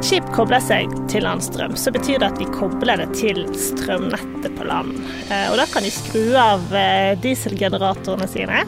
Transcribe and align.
et 0.00 0.06
skip 0.08 0.28
kobler 0.32 0.62
seg 0.64 0.92
til 1.12 1.26
landstrøm, 1.26 1.74
så 1.76 1.90
betyr 1.92 2.22
det 2.22 2.28
at 2.30 2.38
vi 2.40 2.46
kobler 2.54 3.02
det 3.02 3.10
til 3.18 3.42
strømnettet 3.52 4.54
på 4.56 4.64
land. 4.64 4.94
Eh, 5.28 5.50
og 5.50 5.58
da 5.60 5.66
kan 5.68 5.84
de 5.84 5.90
skru 5.92 6.22
av 6.40 6.62
eh, 6.72 7.12
dieselgeneratorene 7.20 8.28
sine. 8.30 8.62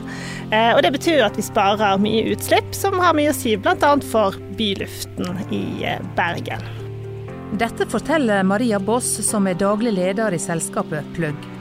Eh, 0.53 0.75
og 0.75 0.82
det 0.84 0.90
betyr 0.93 1.22
jo 1.22 1.25
at 1.30 1.39
vi 1.40 1.46
sparer 1.46 2.03
mye 2.04 2.26
utslipp, 2.34 2.76
som 2.76 3.00
har 3.00 3.16
mye 3.16 3.32
å 3.32 3.36
si 3.39 3.54
bl.a. 3.57 3.95
for 4.12 4.36
byluften 4.58 5.40
i 5.57 5.64
Bergen. 6.18 6.68
Dette 7.57 7.89
forteller 7.89 8.44
Maria 8.44 8.80
Boss, 8.80 9.08
som 9.25 9.49
er 9.49 9.57
daglig 9.57 9.96
leder 9.96 10.36
i 10.36 10.43
selskapet 10.43 11.08
Plugg. 11.17 11.52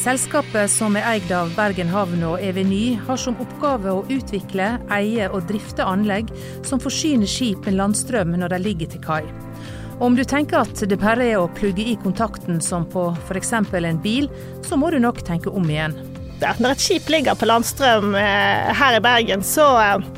Selskapet, 0.00 0.70
som 0.72 0.94
er 0.96 1.04
eid 1.04 1.28
av 1.36 1.50
Bergen 1.52 1.90
havn 1.92 2.22
og 2.24 2.40
Eveny, 2.40 2.94
har 3.04 3.18
som 3.20 3.36
oppgave 3.42 3.92
å 3.92 4.04
utvikle, 4.08 4.78
eie 4.96 5.26
og 5.28 5.44
drifte 5.50 5.84
anlegg 5.84 6.30
som 6.64 6.80
forsyner 6.80 7.28
skip 7.28 7.66
med 7.68 7.76
landstrøm 7.76 8.32
når 8.40 8.54
de 8.54 8.60
ligger 8.64 8.88
til 8.94 9.02
kai. 9.04 9.26
Om 10.00 10.16
du 10.16 10.22
tenker 10.24 10.62
at 10.62 10.80
det 10.88 10.96
bare 11.02 11.26
er 11.26 11.42
å 11.42 11.50
plugge 11.52 11.84
i 11.84 11.98
kontakten 12.00 12.62
som 12.64 12.86
på 12.88 13.10
f.eks. 13.26 13.52
en 13.60 14.00
bil, 14.00 14.30
så 14.64 14.80
må 14.80 14.88
du 14.88 14.96
nok 15.04 15.20
tenke 15.26 15.52
om 15.52 15.68
igjen. 15.68 15.98
Når 16.40 16.78
et 16.78 16.86
skip 16.86 17.12
ligger 17.12 17.36
på 17.36 17.50
landstrøm 17.50 18.16
eh, 18.16 18.72
her 18.80 18.96
i 18.96 19.04
Bergen, 19.04 19.44
så 19.44 19.68
eh, 19.82 20.08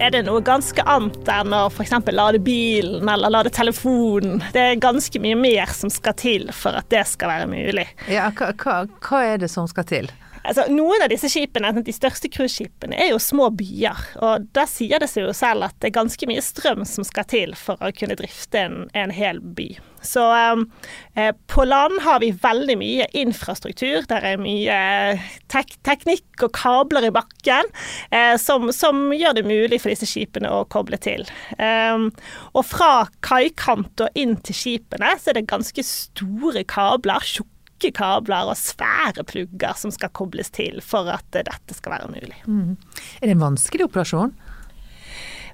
er 0.00 0.14
det 0.14 0.22
noe 0.24 0.40
ganske 0.44 0.82
annet 0.88 1.28
enn 1.28 1.54
å 1.54 1.66
f.eks. 1.68 1.92
lade 2.16 2.40
bilen 2.42 3.08
eller 3.08 3.32
lade 3.32 3.52
telefonen. 3.52 4.40
Det 4.54 4.62
er 4.72 4.80
ganske 4.80 5.20
mye 5.20 5.36
mer 5.36 5.72
som 5.76 5.92
skal 5.92 6.16
til 6.16 6.48
for 6.56 6.78
at 6.80 6.88
det 6.92 7.04
skal 7.10 7.34
være 7.34 7.50
mulig. 7.50 7.86
Ja, 8.08 8.30
hva, 8.36 8.52
hva, 8.56 8.80
hva 9.04 9.22
er 9.34 9.42
det 9.42 9.50
som 9.52 9.68
skal 9.70 9.88
til? 9.90 10.10
Altså, 10.44 10.64
noen 10.72 11.04
av 11.04 11.10
disse 11.12 11.28
skipene, 11.30 11.72
de 11.84 11.94
største 11.94 12.30
cruiseskipene, 12.32 12.96
er 12.96 13.12
jo 13.12 13.20
små 13.22 13.50
byer. 13.54 14.00
Og 14.24 14.48
da 14.56 14.66
sier 14.70 15.02
det 15.02 15.10
seg 15.12 15.26
jo 15.28 15.36
selv 15.36 15.68
at 15.68 15.76
det 15.80 15.90
er 15.90 15.98
ganske 16.00 16.30
mye 16.30 16.44
strøm 16.44 16.86
som 16.88 17.06
skal 17.06 17.28
til 17.30 17.54
for 17.58 17.80
å 17.82 17.92
kunne 17.96 18.16
drifte 18.18 18.64
en, 18.64 18.82
en 18.96 19.12
hel 19.14 19.42
by. 19.42 19.70
Så 20.02 20.22
eh, 21.14 21.34
på 21.46 21.64
land 21.64 22.00
har 22.00 22.20
vi 22.20 22.30
veldig 22.32 22.76
mye 22.80 23.06
infrastruktur. 23.20 24.06
Der 24.08 24.24
er 24.24 24.40
mye 24.40 24.78
tek 25.52 25.74
teknikk 25.84 26.46
og 26.46 26.54
kabler 26.56 27.10
i 27.10 27.12
bakken 27.12 27.68
eh, 28.08 28.36
som, 28.40 28.70
som, 28.72 29.10
gjør 29.12 29.36
det 29.36 29.44
mulig 29.44 29.80
for 29.82 29.92
disse 29.92 30.08
skipene 30.08 30.48
å 30.48 30.64
koble 30.72 30.96
til. 31.02 31.26
Eh, 31.60 32.08
og 32.54 32.64
fra 32.64 33.10
kaikant 33.26 34.06
og 34.06 34.16
inn 34.18 34.38
til 34.40 34.56
skipene 34.56 35.12
så 35.20 35.34
er 35.34 35.40
det 35.40 35.50
ganske 35.52 35.84
store 35.84 36.64
kabler. 36.64 37.20
tjukke 37.20 37.49
tjukke 37.80 37.96
kabler 37.96 38.52
og 38.52 38.58
svære 38.58 39.24
plugger 39.24 39.76
som 39.76 39.92
skal 39.94 40.12
kobles 40.12 40.52
til 40.52 40.80
for 40.84 41.08
at 41.10 41.26
dette 41.32 41.76
skal 41.76 41.96
være 41.96 42.12
mulig. 42.12 42.36
Mm. 42.46 42.76
Er 43.20 43.26
det 43.26 43.36
en 43.36 43.46
vanskelig 43.48 43.88
operasjon? 43.88 44.34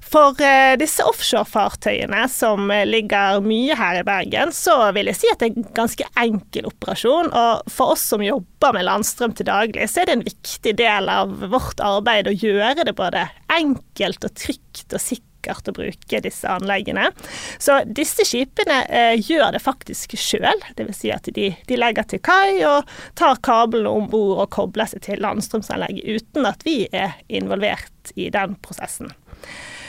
For 0.07 0.39
uh, 0.39 0.77
disse 0.79 1.03
offshorefartøyene 1.03 2.21
som 2.31 2.69
uh, 2.71 2.85
ligger 2.87 3.41
mye 3.43 3.75
her 3.75 3.99
i 3.99 4.05
Bergen, 4.07 4.53
så 4.55 4.91
vil 4.95 5.09
jeg 5.11 5.19
si 5.19 5.31
at 5.33 5.41
det 5.41 5.49
er 5.49 5.57
en 5.59 5.67
ganske 5.75 6.07
enkel 6.21 6.69
operasjon. 6.69 7.27
Og 7.35 7.67
for 7.71 7.95
oss 7.97 8.05
som 8.13 8.23
jobber 8.23 8.77
med 8.77 8.87
landstrøm 8.87 9.35
til 9.35 9.49
daglig, 9.49 9.89
så 9.91 10.03
er 10.03 10.07
det 10.07 10.17
en 10.17 10.27
viktig 10.29 10.75
del 10.79 11.11
av 11.11 11.35
vårt 11.51 11.83
arbeid 11.83 12.31
å 12.31 12.37
gjøre 12.37 12.87
det 12.87 12.95
både 12.95 13.27
enkelt 13.51 14.29
og 14.29 14.37
trygt 14.39 14.95
og 14.95 15.03
sikkert 15.03 15.26
sikkert 15.47 15.71
å 15.71 15.75
bruke 15.77 16.21
disse 16.23 16.49
anleggene. 16.49 17.11
Så 17.59 17.81
disse 17.85 18.25
skipene 18.27 18.83
eh, 18.89 19.15
gjør 19.19 19.55
det 19.55 19.63
faktisk 19.63 20.17
sjøl. 20.17 20.61
Dvs. 20.77 20.97
Si 20.97 21.11
at 21.13 21.29
de, 21.33 21.51
de, 21.67 21.77
legger 21.77 22.07
til 22.07 22.21
kai 22.23 22.63
og 22.65 22.87
tar 23.15 23.39
kablene 23.45 23.89
om 23.89 24.09
bord 24.09 24.43
og 24.43 24.51
kobler 24.51 24.89
seg 24.89 25.05
til 25.05 25.21
landstrømsanlegget 25.23 26.21
uten 26.21 26.47
at 26.49 26.63
vi 26.65 26.87
er 26.91 27.17
involvert 27.27 28.13
i 28.15 28.29
den 28.33 28.57
prosessen. 28.63 29.11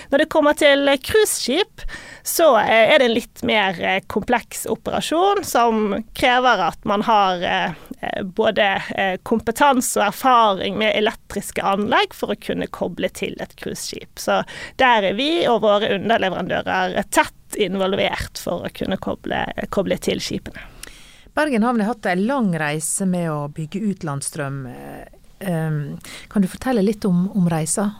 Når 0.08 0.22
det 0.22 0.30
kommer 0.32 0.56
til 0.56 0.88
cruiseskip, 1.04 1.82
så 2.24 2.54
er 2.60 2.96
det 2.96 3.08
en 3.08 3.16
litt 3.16 3.42
mer 3.44 3.76
eh, 3.80 4.00
kompleks 4.08 4.64
operasjon 4.68 5.42
som 5.44 5.98
krever 6.16 6.64
at 6.64 6.80
man 6.88 7.04
har 7.04 7.44
eh, 7.44 7.76
både 8.22 8.66
eh, 8.94 9.16
kompetanse 9.22 9.98
og 10.00 10.06
erfaring 10.08 10.78
med 10.78 10.94
elektriske 10.96 11.64
anlegg 11.64 12.14
for 12.14 12.34
å 12.34 12.38
kunne 12.40 12.68
koble 12.74 13.10
til 13.14 13.36
et 13.42 13.54
cruiseskip. 13.58 14.20
Så 14.20 14.42
der 14.80 15.10
er 15.10 15.18
vi 15.18 15.30
og 15.50 15.62
våre 15.66 15.94
underleverandører 15.96 16.98
tett 17.10 17.58
involvert 17.58 18.38
for 18.38 18.66
å 18.66 18.72
kunne 18.74 18.98
koble, 19.02 19.44
koble 19.74 19.98
til 20.04 20.22
skipene. 20.22 20.62
Bergen 21.38 21.62
havn 21.62 21.80
har 21.82 21.94
hatt 21.94 22.06
en 22.10 22.26
lang 22.26 22.50
reise 22.58 23.06
med 23.06 23.30
å 23.30 23.46
bygge 23.54 23.78
ut 23.78 24.04
landstrøm. 24.06 24.64
Kan 25.38 26.42
du 26.42 26.48
fortelle 26.50 26.82
litt 26.82 27.04
om, 27.06 27.28
om 27.30 27.46
reisa? 27.50 27.92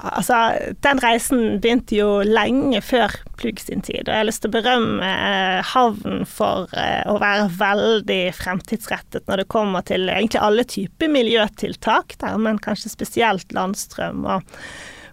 Altså, 0.00 0.38
den 0.84 1.00
reisen 1.02 1.58
begynte 1.62 1.96
jo 1.96 2.08
lenge 2.26 2.82
før 2.84 3.14
Plug 3.40 3.58
sin 3.58 3.82
tid. 3.82 4.04
Og 4.06 4.12
jeg 4.12 4.20
har 4.20 4.28
lyst 4.28 4.44
til 4.44 4.52
å 4.52 4.54
berømme 4.54 5.08
eh, 5.08 5.60
havnen 5.72 6.24
for 6.28 6.70
eh, 6.78 7.02
å 7.10 7.18
være 7.22 7.48
veldig 7.58 8.22
fremtidsrettet 8.38 9.26
når 9.26 9.42
det 9.42 9.50
kommer 9.52 9.84
til 9.88 10.06
egentlig 10.12 10.42
alle 10.42 10.64
typer 10.68 11.10
miljøtiltak, 11.10 12.16
der, 12.22 12.38
men 12.38 12.62
kanskje 12.62 12.92
spesielt 12.92 13.54
landstrøm. 13.56 14.26
og 14.26 14.58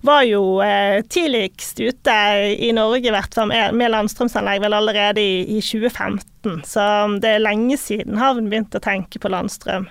var 0.05 0.23
jo 0.23 0.61
eh, 0.63 1.01
tidligst 1.11 1.79
ute 1.79 2.15
i 2.55 2.71
Norge 2.75 3.11
hvert 3.11 3.35
fall 3.35 3.49
med, 3.51 3.91
landstrømsanlegg 3.91 4.61
vel 4.63 4.77
allerede 4.77 5.23
i, 5.23 5.41
i 5.57 5.59
2015. 5.59 6.61
Så 6.67 6.85
det 7.19 7.35
er 7.35 7.43
lenge 7.43 7.79
siden 7.79 8.19
havnen 8.21 8.49
begynte 8.51 8.79
å 8.79 8.85
tenke 8.85 9.19
på 9.19 9.31
landstrøm. 9.31 9.89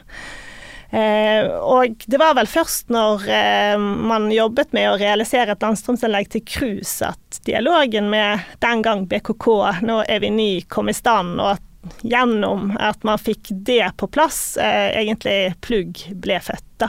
Eh, 0.91 1.45
og 1.61 2.05
det 2.09 2.21
var 2.21 2.37
vel 2.39 2.49
først 2.49 2.89
når 2.93 3.27
eh, 3.29 3.75
man 3.79 4.31
jobbet 4.33 4.73
med 4.77 4.89
å 4.89 4.99
realisere 5.01 5.53
et 5.53 5.65
landstrømsanlegg 5.65 6.31
til 6.33 6.45
cruise 6.49 7.05
at 7.05 7.41
dialogen 7.45 8.09
med 8.13 8.47
den 8.65 8.85
gang 8.87 9.05
BKK, 9.11 9.49
nå 9.85 10.01
er 10.09 10.23
vi 10.25 10.33
ny, 10.33 10.53
kom 10.73 10.89
i 10.89 10.97
stand, 10.97 11.37
og 11.43 11.59
at 11.59 11.65
gjennom 12.03 12.73
at 12.81 13.05
man 13.07 13.21
fikk 13.21 13.53
det 13.69 13.85
på 14.01 14.09
plass, 14.13 14.57
eh, 14.61 14.89
egentlig 15.03 15.55
plugg 15.65 16.01
ble 16.21 16.41
født. 16.43 16.67
Da. 16.79 16.89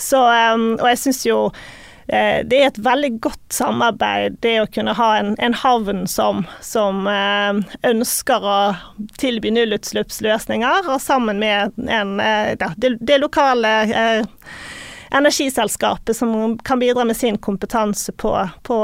Så, 0.00 0.20
og 0.20 0.86
jeg 0.88 1.00
syns 1.00 1.24
jo 1.26 1.38
det 2.06 2.58
er 2.58 2.66
et 2.66 2.78
veldig 2.84 3.10
godt 3.24 3.54
samarbeid, 3.56 4.36
det 4.44 4.58
å 4.60 4.66
kunne 4.68 4.92
ha 4.98 5.08
en, 5.18 5.32
en 5.40 5.54
havn 5.56 6.04
som, 6.10 6.42
som, 6.60 7.06
eh, 7.08 7.62
ønsker 7.88 8.44
å 8.44 8.58
tilby 9.20 9.54
nullutslippsløsninger, 9.56 10.90
og 10.90 11.00
sammen 11.00 11.40
med 11.40 11.72
en, 11.88 12.18
eh, 12.20 12.52
det, 12.76 12.96
det, 13.00 13.18
lokale 13.22 13.72
energiselskapet 15.14 16.16
som 16.16 16.58
kan 16.58 16.82
bidra 16.82 17.04
med 17.08 17.16
sin 17.16 17.38
kompetanse 17.38 18.12
på, 18.12 18.36
på 18.62 18.78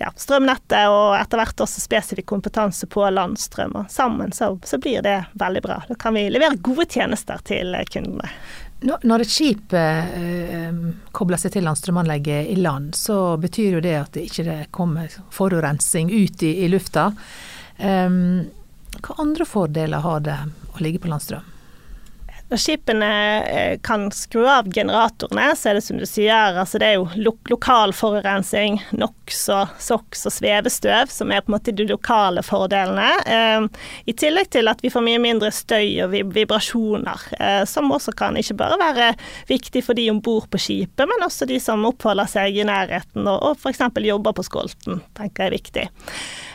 ja, 0.00 0.10
strømnettet, 0.16 0.88
og 0.88 1.14
etter 1.18 1.40
hvert 1.40 1.62
også 1.64 1.82
spesifikk 1.82 2.28
kompetanse 2.30 2.86
på 2.90 3.04
landstrøm. 3.10 3.76
Og 3.80 3.90
sammen 3.92 4.32
så, 4.36 4.52
så 4.64 4.78
blir 4.78 5.02
det 5.04 5.18
veldig 5.40 5.62
bra. 5.64 5.82
Da 5.88 5.96
kan 5.98 6.14
vi 6.16 6.28
levere 6.32 6.60
gode 6.60 6.86
tjenester 6.90 7.40
til 7.48 7.76
kundene. 7.90 8.30
Når 8.80 9.20
et 9.20 9.28
skip 9.28 9.74
eh, 9.76 10.70
kobler 11.12 11.40
seg 11.40 11.52
til 11.52 11.66
landstrømanlegget 11.68 12.48
i 12.48 12.56
land, 12.56 12.94
så 12.96 13.36
betyr 13.40 13.76
jo 13.76 13.82
det 13.84 13.96
at 13.98 14.14
det 14.16 14.24
ikke 14.30 14.56
kommer 14.72 15.12
forurensning 15.34 16.08
ut 16.08 16.44
i, 16.46 16.54
i 16.64 16.70
lufta. 16.72 17.10
Eh, 17.76 18.08
hva 19.00 19.18
andre 19.20 19.46
fordeler 19.46 20.06
har 20.06 20.24
det 20.24 20.38
å 20.72 20.84
ligge 20.84 21.02
på 21.02 21.12
landstrøm? 21.12 21.49
Når 22.50 22.58
skipene 22.58 23.08
eh, 23.46 23.74
kan 23.86 24.08
skru 24.10 24.42
av 24.50 24.66
generatorene, 24.74 25.52
så 25.54 25.70
er 25.70 25.78
det 25.78 25.84
som 25.86 26.00
du 26.00 26.06
sier, 26.08 26.56
altså 26.58 26.80
det 26.82 26.88
er 26.88 26.96
jo 26.98 27.06
lo 27.22 27.36
lokal 27.50 27.94
forurensning, 27.94 28.80
NOx 28.90 29.44
og 29.54 29.76
SOx 29.78 30.26
og 30.26 30.34
svevestøv 30.34 31.12
som 31.14 31.30
er 31.30 31.44
på 31.44 31.52
en 31.52 31.54
måte 31.54 31.74
de 31.76 31.86
lokale 31.86 32.42
fordelene. 32.42 33.06
Eh, 33.22 33.68
I 34.10 34.16
tillegg 34.18 34.50
til 34.50 34.70
at 34.70 34.82
vi 34.82 34.90
får 34.90 35.06
mye 35.06 35.22
mindre 35.22 35.52
støy 35.54 36.02
og 36.02 36.16
vibrasjoner, 36.34 37.28
eh, 37.38 37.62
som 37.70 37.94
også 37.94 38.16
kan 38.18 38.38
ikke 38.40 38.58
bare 38.58 38.80
være 38.82 39.12
viktig 39.50 39.84
for 39.86 39.98
de 39.98 40.08
om 40.10 40.18
bord 40.18 40.50
på 40.50 40.58
skipet, 40.58 41.06
men 41.06 41.26
også 41.26 41.46
de 41.46 41.62
som 41.62 41.86
oppholder 41.86 42.34
seg 42.34 42.58
i 42.58 42.66
nærheten 42.66 43.30
og, 43.30 43.38
og 43.46 43.62
f.eks. 43.62 43.86
jobber 44.10 44.34
på 44.34 44.46
skolten, 44.50 45.04
tenker 45.14 45.46
jeg 45.46 45.52
er 45.52 45.60
viktig. 45.60 45.90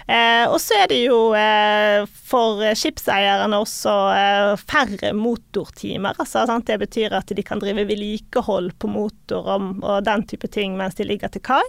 Eh, 0.06 0.46
og 0.46 0.60
så 0.62 0.78
er 0.84 0.90
det 0.92 1.00
jo 1.02 1.18
eh, 1.34 2.04
for 2.30 2.62
skipseierne 2.78 3.58
også 3.58 3.94
eh, 4.14 4.52
færre 4.62 5.14
motortimer. 5.18 6.14
Altså, 6.22 6.46
det 6.68 6.78
betyr 6.84 7.16
at 7.18 7.34
de 7.34 7.46
kan 7.46 7.62
drive 7.62 7.88
vedlikehold 7.90 8.76
på 8.78 8.92
motor 8.92 9.50
og, 9.56 9.72
og, 9.82 10.04
den 10.06 10.28
type 10.30 10.48
ting 10.54 10.78
mens 10.78 11.00
de 11.00 11.10
ligger 11.10 11.34
til 11.34 11.42
kai. 11.46 11.66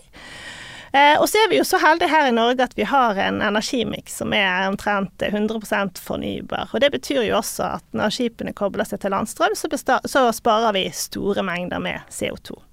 Eh, 0.92 1.16
og 1.20 1.24
så 1.28 1.40
er 1.40 1.50
vi 1.50 1.58
jo 1.58 1.64
så 1.66 1.80
heldige 1.80 2.12
her 2.12 2.28
i 2.28 2.36
Norge 2.36 2.68
at 2.68 2.76
vi 2.76 2.84
har 2.88 3.16
en 3.20 3.40
energimiks 3.44 4.20
som 4.20 4.36
er 4.36 4.68
omtrent 4.68 5.24
100% 5.24 6.00
fornybar. 6.04 6.76
Og 6.76 6.84
det 6.84 6.92
betyr 6.92 7.24
jo 7.24 7.40
også 7.40 7.72
at 7.80 7.88
når 7.96 8.14
skipene 8.20 8.52
kobler 8.56 8.84
seg 8.84 9.00
til 9.00 9.16
landstrøm, 9.16 9.56
så, 9.56 9.72
så 10.04 10.28
sparer 10.36 10.76
vi 10.76 10.90
store 10.92 11.44
mengder 11.46 11.80
med 11.80 12.04
CO2. 12.12 12.65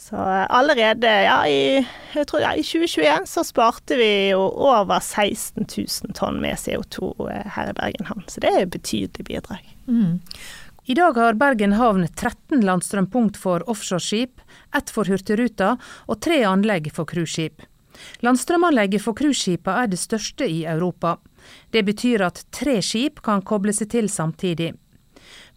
Så 0.00 0.16
eh, 0.16 0.46
allerede 0.48 1.06
ja, 1.06 1.48
i, 1.48 1.86
tror, 2.26 2.40
ja, 2.40 2.54
i 2.54 2.62
2021 2.64 3.26
så 3.26 3.44
sparte 3.44 3.98
vi 4.00 4.30
jo 4.30 4.40
over 4.40 5.00
16 5.00 5.66
000 5.76 6.16
tonn 6.16 6.40
med 6.40 6.56
CO2 6.56 7.12
eh, 7.28 7.44
her 7.56 7.70
i 7.70 7.76
Bergen 7.76 8.08
havn. 8.08 8.24
Så 8.26 8.40
det 8.40 8.48
er 8.48 8.64
et 8.64 8.72
betydelig 8.72 9.28
bidrag. 9.28 9.66
Mm. 9.86 10.22
I 10.88 10.96
dag 10.96 11.20
har 11.20 11.36
Bergen 11.36 11.76
havn 11.76 12.08
13 12.08 12.64
landstrømpunkt 12.64 13.36
for 13.36 13.62
offshoreskip, 13.68 14.40
ett 14.76 14.90
for 14.90 15.04
Hurtigruta 15.04 15.74
og 16.08 16.22
tre 16.24 16.40
anlegg 16.48 16.88
for 16.96 17.04
cruiseskip. 17.04 17.60
Landstrømanlegget 18.24 19.04
for 19.04 19.18
cruiseskipene 19.18 19.84
er 19.84 19.92
det 19.92 20.00
største 20.00 20.48
i 20.48 20.62
Europa. 20.64 21.18
Det 21.76 21.84
betyr 21.84 22.24
at 22.24 22.46
tre 22.56 22.80
skip 22.80 23.20
kan 23.26 23.44
koble 23.44 23.76
seg 23.76 23.92
til 23.92 24.08
samtidig. 24.08 24.72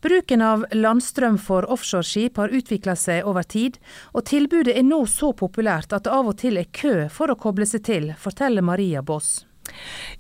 Bruken 0.04 0.42
av 0.44 0.66
landstrøm 0.76 1.38
for 1.40 1.64
offshoreskip 1.72 2.36
har 2.42 2.52
utvikla 2.52 2.92
seg 3.00 3.24
over 3.24 3.48
tid, 3.48 3.78
og 4.12 4.26
tilbudet 4.28 4.76
er 4.76 4.84
nå 4.84 5.06
så 5.08 5.32
populært 5.32 5.96
at 5.96 6.04
det 6.04 6.12
av 6.12 6.28
og 6.34 6.36
til 6.42 6.60
er 6.60 6.68
kø 6.76 7.08
for 7.08 7.32
å 7.32 7.40
koble 7.40 7.64
seg 7.70 7.86
til, 7.88 8.12
forteller 8.20 8.66
Maria 8.68 9.00
Boss. 9.00 9.46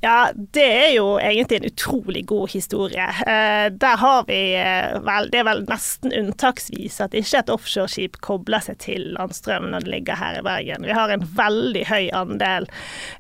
Ja, 0.03 0.31
det 0.35 0.65
er 0.65 0.89
jo 0.97 1.15
egentlig 1.21 1.61
en 1.61 1.67
utrolig 1.69 2.25
god 2.27 2.49
historie. 2.51 3.05
Eh, 3.27 3.67
der 3.71 3.99
har 4.01 4.25
vi 4.27 4.39
eh, 4.59 4.97
vel 5.03 5.29
Det 5.31 5.39
er 5.39 5.47
vel 5.47 5.63
nesten 5.69 6.11
unntaksvis 6.15 6.99
at 7.03 7.15
ikke 7.15 7.39
et 7.39 7.51
offshoreskip 7.53 8.19
kobler 8.25 8.63
seg 8.65 8.81
til 8.83 9.05
landstrøm 9.15 9.69
når 9.71 9.85
det 9.85 9.93
ligger 9.93 10.19
her 10.19 10.39
i 10.39 10.43
Bergen. 10.43 10.87
Vi 10.87 10.97
har 10.97 11.13
en 11.13 11.23
veldig 11.37 11.85
høy 11.87 12.09
andel 12.15 12.67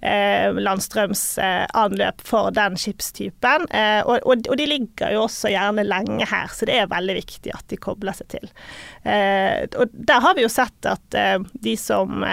eh, 0.01 0.51
landstrømsanløp 0.59 2.25
for 2.27 2.51
den 2.55 2.75
skipstypen. 2.79 3.69
Og, 4.03 4.43
de 4.59 4.67
ligger 4.67 5.13
jo 5.15 5.23
også 5.25 5.51
gjerne 5.53 5.85
lenge 5.87 6.27
her, 6.29 6.51
så 6.51 6.67
det 6.67 6.75
er 6.77 6.91
veldig 6.91 7.15
viktig 7.17 7.53
at 7.55 7.65
de 7.71 7.79
kobler 7.79 8.15
seg 8.17 8.29
til. 8.35 8.51
Og 9.79 9.93
der 9.93 10.23
har 10.23 10.35
vi 10.37 10.43
jo 10.45 10.51
sett 10.51 10.87
at 10.89 11.17
de 11.63 11.75
som 11.79 12.23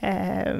eh, 0.00 0.56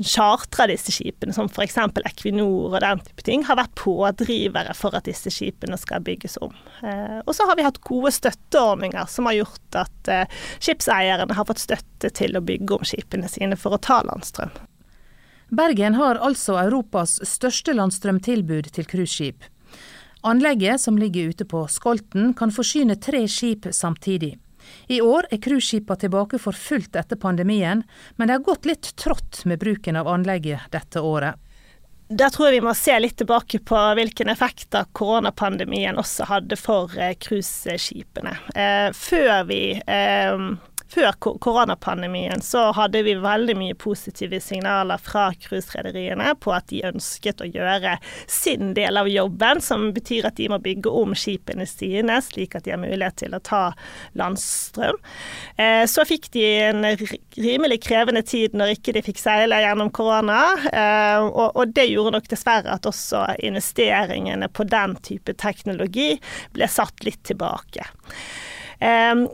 chartra 0.00 0.66
disse 0.70 0.92
skipene, 0.94 1.34
som 1.34 1.50
f.eks. 1.50 1.78
Equinor 2.04 2.72
og 2.72 2.80
den 2.82 3.02
type 3.06 3.26
ting, 3.26 3.44
har 3.48 3.58
vært 3.60 3.74
pådrivere 3.78 4.74
for 4.78 4.96
at 4.98 5.06
disse 5.08 5.32
skipene 5.32 5.78
skal 5.80 6.04
bygges 6.04 6.38
om. 6.42 6.54
Eh, 6.82 7.20
og 7.24 7.34
så 7.36 7.46
har 7.48 7.58
vi 7.58 7.66
hatt 7.66 7.82
gode 7.86 8.12
støtteordninger 8.14 9.08
som 9.10 9.30
har 9.30 9.38
gjort 9.42 9.80
at 9.84 10.12
eh, 10.12 10.42
skipseierne 10.58 11.38
har 11.38 11.48
fått 11.48 11.64
støtte 11.64 12.12
til 12.14 12.36
å 12.36 12.44
bygge 12.44 12.78
om 12.78 12.86
skipene 12.86 13.30
sine 13.30 13.58
for 13.60 13.76
å 13.76 13.82
ta 13.82 14.02
landstrøm. 14.06 14.52
Bergen 15.52 15.98
har 15.98 16.16
altså 16.24 16.56
Europas 16.62 17.18
største 17.28 17.74
landstrømtilbud 17.76 18.70
til 18.72 18.86
cruiseskip. 18.88 19.44
Anlegget, 20.24 20.80
som 20.80 20.96
ligger 20.96 21.28
ute 21.28 21.44
på 21.44 21.66
Skolten, 21.68 22.30
kan 22.38 22.54
forsyne 22.54 22.94
tre 22.96 23.24
skip 23.28 23.66
samtidig. 23.74 24.36
I 24.88 25.00
år 25.00 25.28
er 25.30 25.40
cruiseskipene 25.42 26.04
tilbake 26.04 26.40
for 26.42 26.56
fullt 26.56 26.96
etter 26.96 27.16
pandemien, 27.20 27.84
men 28.16 28.28
det 28.28 28.38
har 28.38 28.46
gått 28.46 28.68
litt 28.68 28.92
trått 28.96 29.44
med 29.44 29.60
bruken 29.62 29.96
av 29.96 30.08
anlegget 30.08 30.68
dette 30.74 31.00
året. 31.00 31.38
Da 32.12 32.28
tror 32.28 32.50
jeg 32.50 32.60
vi 32.60 32.66
må 32.66 32.74
se 32.76 32.92
litt 33.00 33.16
tilbake 33.16 33.62
på 33.64 33.78
hvilken 33.96 34.28
effekter 34.28 34.84
koronapandemien 34.92 35.96
også 36.00 36.26
hadde 36.28 36.58
for 36.60 36.92
eh, 37.00 37.14
cruiseskipene. 37.16 38.34
Eh, 38.52 38.88
før 38.92 39.46
vi 39.48 39.62
eh, 39.80 40.44
før 40.92 41.12
koronapandemien 41.40 42.42
så 42.44 42.66
hadde 42.76 43.02
vi 43.06 43.14
veldig 43.20 43.54
mye 43.56 43.76
positive 43.78 44.40
signaler 44.44 45.00
fra 45.00 45.30
cruiserederiene 45.40 46.34
på 46.42 46.52
at 46.52 46.68
de 46.72 46.82
ønsket 46.88 47.40
å 47.40 47.48
gjøre 47.48 47.96
sin 48.30 48.74
del 48.76 49.00
av 49.00 49.08
jobben, 49.08 49.62
som 49.64 49.88
betyr 49.96 50.28
at 50.28 50.36
de 50.40 50.50
må 50.52 50.60
bygge 50.62 50.92
om 51.02 51.14
skipene 51.16 51.66
sine 51.68 52.18
slik 52.24 52.56
at 52.58 52.66
de 52.66 52.74
har 52.74 52.82
mulighet 52.82 53.22
til 53.24 53.36
å 53.36 53.42
ta 53.44 53.62
landstrøm. 54.18 55.00
Eh, 55.56 55.84
så 55.90 56.04
fikk 56.08 56.30
de 56.36 56.46
en 56.68 56.86
rimelig 57.40 57.82
krevende 57.88 58.24
tid 58.26 58.56
når 58.58 58.76
ikke 58.76 58.96
de 58.96 59.04
fikk 59.08 59.20
seile 59.22 59.62
gjennom 59.64 59.92
korona, 59.94 60.42
eh, 60.72 61.24
og 61.42 61.74
det 61.74 61.88
gjorde 61.90 62.16
nok 62.18 62.30
dessverre 62.32 62.76
at 62.76 62.88
også 62.88 63.24
investeringene 63.40 64.50
på 64.52 64.68
den 64.68 64.96
type 65.04 65.34
teknologi 65.40 66.14
ble 66.52 66.68
satt 66.70 67.04
litt 67.06 67.22
tilbake. 67.28 67.88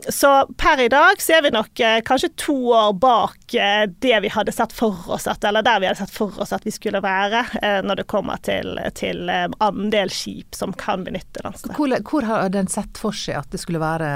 Så 0.09 0.29
per 0.57 0.81
i 0.83 0.89
dag 0.91 1.21
så 1.21 1.37
er 1.37 1.41
vi 1.41 1.51
nok 1.53 1.79
eh, 1.79 1.99
kanskje 2.05 2.29
to 2.37 2.55
år 2.75 2.91
bak 3.01 3.55
eh, 3.57 3.85
det 3.99 4.19
vi 4.21 4.29
hadde 4.29 4.53
sett 4.53 4.73
for 4.75 5.09
oss, 5.09 5.25
at, 5.27 5.43
eller 5.43 5.65
der 5.65 5.79
vi 5.81 5.89
hadde 5.89 6.03
sett 6.03 6.13
for 6.13 6.37
oss 6.41 6.53
at 6.53 6.67
vi 6.67 6.73
skulle 6.75 7.01
være 7.01 7.41
eh, 7.61 7.79
når 7.85 8.03
det 8.03 8.07
kommer 8.11 8.37
til, 8.45 8.77
til 8.99 9.31
andel 9.31 10.13
skip 10.13 10.57
som 10.57 10.75
kan 10.77 11.07
benytte 11.07 11.41
landstrøm. 11.45 11.73
Hvor, 11.79 11.97
hvor 12.11 12.29
har 12.29 12.53
den 12.53 12.69
sett 12.69 13.01
for 13.01 13.15
seg 13.15 13.41
at 13.41 13.49
det 13.49 13.63
skulle 13.63 13.81
være 13.81 14.11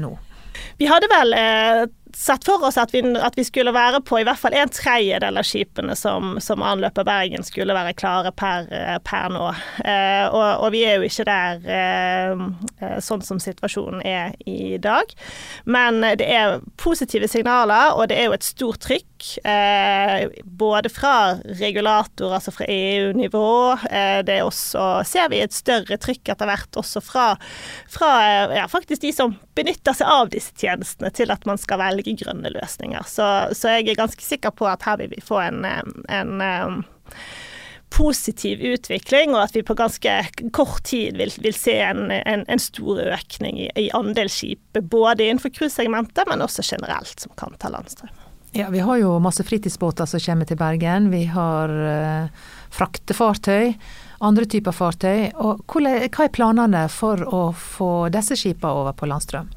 nå? 0.00 0.14
Vi 0.78 0.86
hadde 0.86 1.08
vel 1.10 1.34
eh, 1.34 1.84
sett 2.16 2.44
for 2.44 2.64
oss 2.66 2.78
at 2.80 2.92
vi, 2.94 3.02
at 3.16 3.36
vi, 3.38 3.44
skulle 3.46 3.72
være 3.74 4.00
på 4.06 4.20
i 4.20 4.24
hvert 4.26 4.40
fall 4.40 4.56
en 4.56 4.70
tredjedel 4.72 5.40
av 5.40 5.46
skipene 5.46 5.96
som, 5.98 6.36
som 6.42 6.62
anløper 6.64 7.06
Bergen, 7.08 7.44
skulle 7.46 7.76
være 7.76 7.94
klare 7.98 8.32
per, 8.36 8.68
per 9.06 9.32
nå. 9.34 9.46
Eh, 9.84 10.26
og, 10.28 10.46
og, 10.64 10.68
vi 10.74 10.84
er 10.86 10.98
jo 10.98 11.08
ikke 11.08 11.26
der 11.28 11.68
eh, 11.78 12.46
eh, 12.82 12.96
sånn 13.04 13.24
som 13.24 13.40
situasjonen 13.42 14.02
er 14.06 14.34
i 14.48 14.78
dag. 14.82 15.12
Men 15.68 16.02
det 16.18 16.26
er 16.26 16.58
positive 16.80 17.28
signaler, 17.30 17.94
og 17.96 18.10
det 18.10 18.18
er 18.18 18.28
jo 18.28 18.36
et 18.36 18.46
stort 18.46 18.82
trykk. 18.86 19.06
Eh, 19.44 20.28
både 20.44 20.92
fra 20.94 21.38
regulator, 21.58 22.34
altså 22.34 22.54
fra 22.54 22.68
EU-nivå. 22.70 23.48
Eh, 23.90 24.20
det 24.26 24.38
er 24.38 24.46
også, 24.46 25.02
ser 25.08 25.30
vi, 25.32 25.42
et 25.42 25.56
større 25.56 25.98
trykk 26.00 26.34
etter 26.34 26.48
hvert 26.48 26.78
også 26.78 27.02
fra, 27.02 27.28
fra 27.90 28.12
ja, 28.54 28.66
faktisk 28.70 29.02
de 29.02 29.12
som 29.14 29.34
benytter 29.58 29.96
seg 29.96 30.10
av 30.10 30.30
disse 30.32 30.54
tjenestene, 30.58 31.10
til 31.14 31.32
at 31.34 31.46
man 31.48 31.58
skal 31.60 31.80
velge 31.82 31.97
velge 31.98 32.16
grønne 32.24 32.52
løsninger. 32.54 33.04
Så, 33.06 33.26
så, 33.52 33.76
jeg 33.76 33.90
er 33.90 34.02
ganske 34.02 34.24
sikker 34.24 34.54
på 34.54 34.68
at 34.70 34.86
her 34.86 34.98
vil 35.02 35.12
vi 35.16 35.22
få 35.24 35.40
en, 35.42 35.64
en, 35.64 36.40
en 36.40 36.82
positiv 37.94 38.60
utvikling, 38.60 39.34
og 39.34 39.42
at 39.46 39.56
vi 39.56 39.64
på 39.64 39.74
ganske 39.74 40.14
kort 40.52 40.82
tid 40.84 41.16
vil, 41.16 41.32
vil 41.42 41.56
se 41.56 41.78
en, 41.82 42.10
en, 42.12 42.44
en, 42.46 42.62
stor 42.62 43.00
økning 43.00 43.60
i, 43.64 43.68
i 43.80 43.88
andel 43.96 44.30
skip, 44.32 44.80
både 44.80 45.26
innenfor 45.26 45.54
cruisesegmentet, 45.56 46.28
men 46.28 46.44
også 46.44 46.64
generelt, 46.68 47.16
som 47.20 47.32
kan 47.40 47.56
ta 47.58 47.72
landstrøm. 47.72 48.12
Ja, 48.56 48.70
Vi 48.72 48.80
har 48.80 48.96
jo 48.96 49.18
masse 49.20 49.44
fritidsbåter 49.44 50.06
som 50.08 50.20
kommer 50.24 50.48
til 50.48 50.56
Bergen. 50.56 51.10
Vi 51.12 51.26
har 51.28 51.68
uh, 51.68 52.28
fraktefartøy, 52.72 53.74
andre 54.24 54.46
typer 54.48 54.72
fartøy. 54.72 55.28
Og 55.36 55.60
hva 55.68 55.92
er 56.24 56.32
planene 56.32 56.86
for 56.92 57.22
å 57.28 57.42
få 57.52 58.08
disse 58.12 58.38
skipene 58.40 58.72
over 58.72 58.96
på 58.96 59.08
landstrøm? 59.10 59.50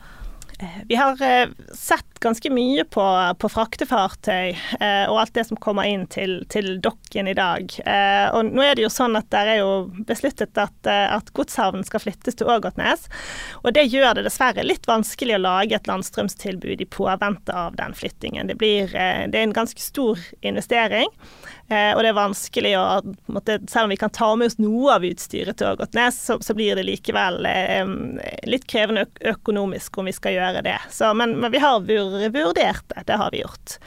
Vi 0.88 0.96
har 0.96 1.22
eh, 1.26 1.50
sett 1.74 2.11
ganske 2.22 2.52
mye 2.54 2.84
på, 2.86 3.04
på 3.42 3.50
fraktefartøy 3.52 4.52
eh, 4.54 5.06
og 5.10 5.20
alt 5.22 5.34
det 5.36 5.46
som 5.48 5.60
kommer 5.62 5.88
inn 5.90 6.06
til, 6.12 6.40
til 6.52 6.76
dokken 6.84 7.30
i 7.32 7.36
dag. 7.38 7.74
Eh, 7.86 8.28
og 8.36 8.52
nå 8.52 8.64
er 8.66 8.78
det 8.78 8.86
jo 8.86 8.92
sånn 8.94 9.18
at 9.20 9.30
det 9.34 9.42
er 9.56 9.62
jo 9.62 9.72
besluttet 10.08 10.58
at, 10.62 10.78
eh, 10.90 11.08
at 11.16 11.32
godshavnen 11.38 11.86
skal 11.88 12.04
flyttes 12.04 12.38
til 12.40 12.52
Ågotnes. 12.52 13.08
Og 13.64 13.74
det 13.78 13.88
gjør 13.90 14.20
det 14.20 14.28
dessverre 14.28 14.66
litt 14.66 14.88
vanskelig 14.90 15.38
å 15.38 15.44
lage 15.46 15.78
et 15.78 15.90
landstrømstilbud 15.90 16.84
i 16.84 16.90
påvente 16.90 17.56
av 17.56 17.76
den 17.80 17.98
flyttingen. 17.98 18.52
Det, 18.52 18.60
blir, 18.62 18.94
eh, 18.96 19.26
det 19.32 19.42
er 19.42 19.50
en 19.50 19.58
ganske 19.58 19.82
stor 19.82 20.22
investering. 20.42 21.10
Eh, 21.72 21.94
og 21.96 22.02
det 22.04 22.10
er 22.12 22.18
vanskelig 22.18 22.72
å 22.76 22.86
måtte, 23.32 23.60
Selv 23.72 23.88
om 23.88 23.94
vi 23.94 24.00
kan 24.00 24.12
ta 24.12 24.34
med 24.36 24.52
oss 24.52 24.58
noe 24.60 24.98
av 24.98 25.06
utstyret 25.08 25.58
til 25.60 25.72
Ågotnes, 25.72 26.18
så, 26.20 26.38
så, 26.44 26.56
blir 26.58 26.76
det 26.76 26.84
likevel 26.88 27.46
eh, 27.48 27.88
litt 28.50 28.68
krevende 28.70 29.06
økonomisk 29.32 30.02
om 30.02 30.10
vi 30.10 30.16
skal 30.16 30.36
gjøre 30.36 30.66
det. 30.66 30.78
Så, 30.92 31.14
men, 31.16 31.38
men, 31.40 31.52
vi 31.54 31.62
har 31.64 31.80
vurdert 31.80 32.11
det. 32.12 33.04
Det 33.06 33.18
har 33.22 33.32
vi 33.32 33.42
gjort. 33.42 33.80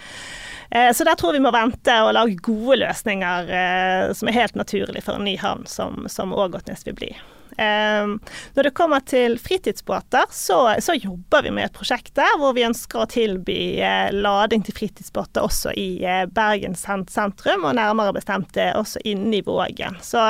Eh, 0.70 0.92
så 0.92 1.04
der 1.04 1.14
tror 1.14 1.32
vi 1.36 1.42
må 1.44 1.52
vente 1.54 1.94
og 2.02 2.14
lage 2.16 2.40
gode 2.42 2.80
løsninger 2.82 3.54
eh, 3.60 4.10
som 4.16 4.28
er 4.30 4.38
helt 4.40 4.58
naturlige 4.58 5.04
for 5.04 5.20
en 5.20 5.28
ny 5.28 5.36
havn 5.38 5.66
som, 5.70 6.06
som 6.10 6.34
Ågotnes 6.34 6.86
vil 6.88 6.98
bli. 6.98 7.12
Ehm, 7.56 8.18
når 8.54 8.62
det 8.62 8.70
kommer 8.70 9.00
til 9.00 9.38
fritidsbåter, 9.38 10.24
så, 10.30 10.74
så, 10.80 10.94
jobber 10.94 11.42
vi 11.42 11.50
med 11.54 11.68
et 11.68 11.76
prosjekt 11.76 12.14
der 12.18 12.38
hvor 12.40 12.54
vi 12.56 12.66
ønsker 12.66 13.04
å 13.04 13.10
tilby 13.10 13.58
eh, 13.78 14.10
lading 14.14 14.64
til 14.66 14.74
fritidsbåter 14.74 15.44
også 15.46 15.74
i 15.78 16.02
eh, 16.02 16.24
Bergen 16.26 16.74
sentrum, 16.74 17.66
og 17.68 17.76
nærmere 17.78 18.16
bestemt 18.16 18.58
eh, 18.58 18.74
også 18.74 19.02
inne 19.06 19.38
i 19.38 19.44
Vågen. 19.46 19.98
Så 20.02 20.20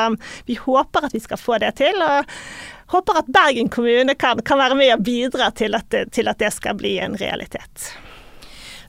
vi 0.49 0.59
håper 0.61 1.09
at 1.09 1.17
vi 1.17 1.23
skal 1.25 1.41
få 1.41 1.59
det 1.63 1.75
til. 1.81 2.03
og 2.05 2.29
håper 2.93 3.19
at 3.23 3.33
Bergen 3.33 3.69
kommune 3.73 4.15
kan, 4.15 4.43
kan 4.45 4.61
være 4.61 4.79
med 4.79 4.95
og 4.95 5.05
bidra 5.07 5.51
til 5.57 5.75
at, 5.79 5.89
det, 5.91 6.07
til 6.13 6.29
at 6.29 6.39
det 6.43 6.53
skal 6.55 6.79
bli 6.79 6.97
en 7.03 7.17
realitet. 7.21 7.91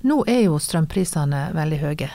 Nå 0.05 0.21
er 0.29 0.45
jo 0.45 0.59
strømprisene 0.61 1.49
veldig 1.55 1.81
høye. 1.81 2.13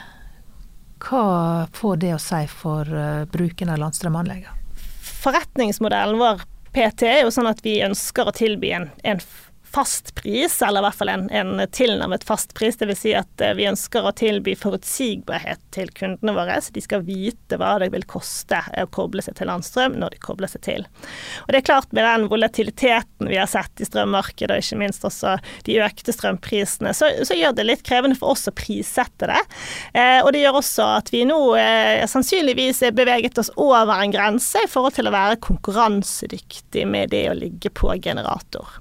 Hva 1.01 1.27
får 1.75 2.01
det 2.03 2.15
å 2.15 2.23
si 2.23 2.45
for 2.53 2.89
bruken 3.33 3.73
av 3.73 3.81
landstrømanleggene? 3.81 4.61
forretningsmodellen 5.21 6.19
vår 6.19 6.43
PT 6.73 7.09
er 7.09 7.23
jo 7.25 7.33
sånn 7.35 7.51
at 7.51 7.63
vi 7.65 7.81
ønsker 7.85 8.29
å 8.29 8.35
tilby 8.35 8.73
en, 8.77 8.89
en 9.03 9.21
fast 9.73 10.15
pris, 10.15 10.63
eller 10.63 10.81
i 10.83 10.87
hvert 10.89 10.99
fall 10.99 11.13
en, 11.13 11.27
en 11.31 11.61
tilnærmet 11.73 12.25
fast 12.27 12.55
pris. 12.55 12.77
Dvs. 12.81 13.01
Si 13.01 13.13
at 13.17 13.45
eh, 13.45 13.55
vi 13.59 13.69
ønsker 13.71 14.07
å 14.07 14.13
tilby 14.17 14.57
forutsigbarhet 14.59 15.63
til 15.75 15.91
kundene 15.97 16.35
våre, 16.37 16.59
så 16.63 16.75
de 16.75 16.83
skal 16.85 17.05
vite 17.07 17.59
hva 17.61 17.77
det 17.83 17.91
vil 17.95 18.07
koste 18.11 18.61
å 18.81 18.87
koble 18.93 19.23
seg 19.25 19.39
til 19.39 19.51
landstrøm 19.51 19.99
når 20.01 20.17
de 20.17 20.23
kobler 20.23 20.51
seg 20.51 20.65
til. 20.67 20.87
Og 21.47 21.53
det 21.53 21.63
er 21.63 21.69
klart 21.71 21.93
Med 21.97 22.05
den 22.07 22.29
volatiliteten 22.31 23.29
vi 23.29 23.39
har 23.39 23.49
sett 23.51 23.81
i 23.83 23.87
strømmarkedet, 23.87 24.55
og 24.55 24.63
ikke 24.63 24.79
minst 24.79 25.05
også 25.07 25.37
de 25.67 25.79
økte 25.83 26.15
strømprisene, 26.15 26.93
så, 26.97 27.09
så 27.27 27.37
gjør 27.37 27.57
det 27.57 27.67
litt 27.67 27.85
krevende 27.87 28.19
for 28.19 28.35
oss 28.35 28.49
å 28.51 28.55
prissette 28.55 29.29
det. 29.31 29.41
Eh, 29.95 30.21
og 30.23 30.33
det 30.35 30.45
gjør 30.45 30.61
også 30.61 30.87
at 30.99 31.11
vi 31.15 31.25
nå 31.29 31.39
eh, 31.59 32.05
sannsynligvis 32.11 32.85
er 32.87 32.97
beveget 32.97 33.39
oss 33.43 33.53
over 33.57 33.97
en 33.97 34.15
grense 34.15 34.63
i 34.65 34.71
forhold 34.71 34.97
til 34.99 35.11
å 35.11 35.15
være 35.15 35.41
konkurransedyktig 35.45 36.87
med 36.91 37.15
det 37.15 37.27
å 37.31 37.37
ligge 37.39 37.73
på 37.75 37.93
generator. 38.03 38.81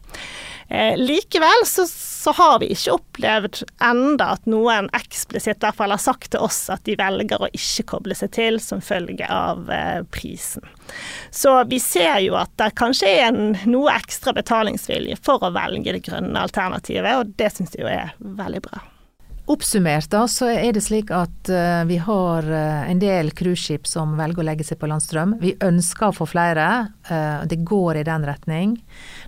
Eh, 0.69 0.97
likevel 0.97 1.65
så, 1.65 1.88
så, 1.88 2.31
har 2.31 2.59
vi 2.59 2.67
ikke 2.75 2.93
opplevd 2.93 3.63
enda 3.81 4.27
at 4.35 4.45
noen 4.45 4.85
eksplisitt 4.93 5.63
hvert 5.65 5.81
har 5.81 6.01
sagt 6.01 6.29
til 6.35 6.45
oss 6.45 6.67
at 6.69 6.83
de 6.85 6.93
velger 6.99 7.41
å 7.41 7.49
ikke 7.49 7.88
koble 7.95 8.17
seg 8.17 8.35
til 8.38 8.59
som 8.61 8.83
følge 8.85 9.25
av 9.33 9.71
eh, 9.73 10.03
prisen. 10.13 10.67
Så 11.33 11.55
vi 11.71 11.81
ser 11.81 12.21
jo 12.21 12.38
at 12.38 12.53
det 12.61 12.75
kanskje 12.77 13.09
er 13.09 13.25
en 13.31 13.57
noe 13.65 13.97
ekstra 13.97 14.35
betalingsvilje 14.38 15.17
for 15.25 15.41
å 15.41 15.53
velge 15.57 15.97
det 15.97 16.05
grønne 16.05 16.45
alternativet, 16.45 17.17
og 17.17 17.33
det 17.41 17.49
syns 17.55 17.73
jeg 17.73 17.88
jo 17.88 17.89
er 17.89 18.13
veldig 18.19 18.61
bra. 18.69 18.85
Oppsummert 19.49 20.11
da, 20.13 20.27
så 20.29 20.45
er 20.51 20.75
det 20.75 20.83
slik 20.85 21.09
at 21.09 21.49
uh, 21.49 21.81
vi 21.89 21.95
har 22.05 22.45
uh, 22.45 22.83
en 22.85 22.99
del 23.01 23.31
cruiseskip 23.33 23.87
som 23.89 24.11
velger 24.19 24.43
å 24.43 24.45
legge 24.45 24.65
seg 24.67 24.77
på 24.77 24.85
landstrøm. 24.91 25.39
Vi 25.41 25.55
ønsker 25.65 26.11
å 26.11 26.13
få 26.13 26.27
flere. 26.29 26.67
Uh, 27.09 27.41
det 27.49 27.63
går 27.65 27.97
i 27.97 28.05
den 28.05 28.27
retning. 28.29 28.75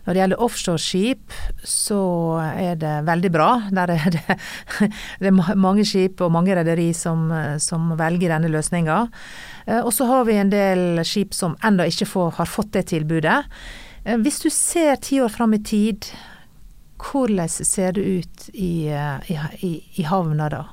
Når 0.05 0.13
det 0.13 0.21
gjelder 0.21 0.43
offshoreskip, 0.45 1.33
så 1.65 2.03
er 2.51 2.77
det 2.77 2.93
veldig 3.09 3.31
bra. 3.33 3.49
Der 3.73 3.95
er 3.95 4.13
det, 4.13 4.37
det 5.23 5.31
er 5.31 5.57
mange 5.57 5.87
skip 5.89 6.21
og 6.21 6.35
mange 6.37 6.53
rederi 6.59 6.91
som, 6.93 7.25
som, 7.57 7.95
velger 7.97 8.35
denne 8.35 8.51
løsninga. 8.53 8.99
og 9.81 9.89
så 9.93 10.05
har 10.09 10.27
vi 10.29 10.37
en 10.37 10.51
del 10.53 11.01
skip 11.05 11.33
som 11.33 11.57
ennå 11.65 11.89
ikke 11.89 12.07
får, 12.09 12.35
har 12.37 12.49
fått 12.49 12.75
det 12.77 12.91
tilbudet. 12.93 13.39
Hvis 14.21 14.39
du 14.45 14.49
ser 14.53 15.01
ti 15.01 15.19
år 15.21 15.33
fram 15.33 15.53
i 15.57 15.63
tid, 15.65 16.07
hvordan 17.01 17.49
ser 17.49 17.91
det 17.91 18.01
ut 18.01 18.49
i, 18.53 18.89
i, 19.27 19.39
i, 19.59 19.71
i 19.95 20.03
havna 20.03 20.49
da? 20.49 20.65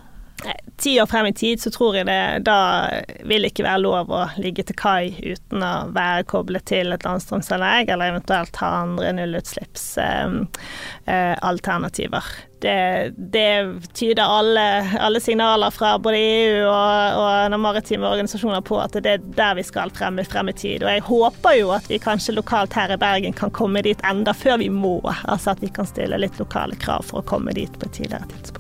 Ti 0.77 1.01
år 1.01 1.07
frem 1.07 1.27
i 1.27 1.33
tid 1.33 1.63
så 1.63 1.71
tror 1.71 1.97
jeg 1.97 2.07
det 2.09 2.39
da 2.47 2.89
vil 3.27 3.43
det 3.43 3.49
ikke 3.53 3.65
være 3.67 3.85
lov 3.85 4.11
å 4.13 4.29
ligge 4.41 4.63
til 4.69 4.77
kai 4.79 5.15
uten 5.23 5.63
å 5.65 5.89
være 5.95 6.25
koblet 6.29 6.65
til 6.69 6.93
et 6.95 7.05
landstrømsanlegg, 7.07 7.89
eller 7.95 8.07
eventuelt 8.13 8.57
ha 8.63 8.69
andre 8.83 9.09
nullutslippsalternativer. 9.19 12.19
Eh, 12.19 12.25
det, 12.61 13.13
det, 13.17 13.81
tyder 13.95 14.23
alle, 14.23 14.91
alle, 15.01 15.21
signaler 15.21 15.71
fra 15.71 15.99
både 15.99 16.19
EU 16.19 16.67
og, 16.67 17.15
og 17.23 17.61
maritime 17.61 18.09
organisasjoner 18.09 18.61
på 18.67 18.81
at 18.83 18.93
det 18.99 19.13
er 19.13 19.19
der 19.39 19.55
vi 19.59 19.63
skal 19.67 19.91
frem 19.95 20.19
i 20.19 20.53
tid. 20.53 20.83
Og 20.83 20.91
jeg 20.91 21.07
håper 21.07 21.53
jo 21.61 21.71
at 21.77 21.91
vi 21.91 21.99
kanskje 22.03 22.35
lokalt 22.35 22.75
her 22.75 22.95
i 22.95 22.99
Bergen 22.99 23.33
kan 23.33 23.55
komme 23.55 23.83
dit 23.87 24.01
enda 24.03 24.35
før 24.35 24.59
vi 24.59 24.69
må. 24.69 25.01
Altså 25.25 25.51
at 25.55 25.63
vi 25.63 25.71
kan 25.71 25.87
stille 25.87 26.19
litt 26.19 26.39
lokale 26.43 26.77
krav 26.77 27.07
for 27.07 27.23
å 27.23 27.29
komme 27.29 27.55
dit 27.55 27.73
på 27.79 27.87
et 27.87 28.01
tidligere 28.01 28.27
tidspunkt. 28.35 28.58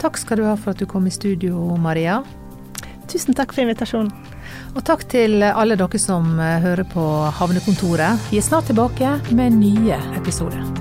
Takk 0.00 0.16
skal 0.16 0.40
du 0.40 0.46
ha 0.48 0.56
for 0.56 0.72
at 0.72 0.80
du 0.80 0.88
kom 0.88 1.06
i 1.06 1.12
studio, 1.12 1.76
Maria. 1.76 2.22
Tusen 3.10 3.36
takk 3.36 3.52
for 3.52 3.66
invitasjonen. 3.66 4.12
Og 4.72 4.84
takk 4.86 5.04
til 5.12 5.42
alle 5.44 5.76
dere 5.76 6.00
som 6.00 6.38
hører 6.40 6.86
på 6.88 7.06
Havnekontoret. 7.40 8.30
Vi 8.30 8.40
er 8.40 8.46
snart 8.46 8.70
tilbake 8.70 9.18
med 9.34 9.58
nye 9.60 9.98
episoder. 10.16 10.79